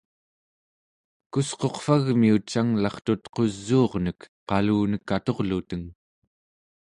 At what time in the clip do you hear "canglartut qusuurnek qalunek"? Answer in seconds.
2.53-5.07